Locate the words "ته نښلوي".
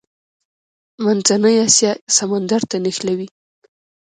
2.69-3.27